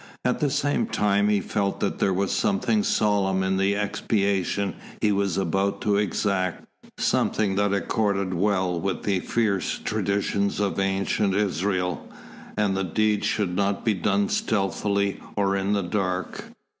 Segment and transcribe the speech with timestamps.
[0.25, 5.11] At the same time he felt that there was something solemn in the expiation he
[5.11, 6.65] was about to exact,
[6.97, 12.09] something that accorded well with the fierce traditions of ancient Israel,
[12.57, 16.45] and the deed should not be done stealthily or in the dark.